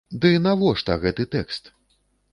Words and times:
Ды 0.21 0.29
навошта 0.45 0.97
гэты 1.05 1.27
тэкст? 1.37 1.73